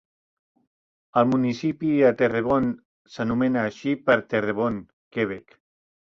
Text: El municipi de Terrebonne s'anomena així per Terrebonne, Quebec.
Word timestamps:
El 1.21 1.25
municipi 1.33 1.91
de 1.99 2.07
Terrebonne 2.21 2.71
s'anomena 3.17 3.65
així 3.69 3.93
per 4.07 4.15
Terrebonne, 4.33 4.81
Quebec. 5.19 5.55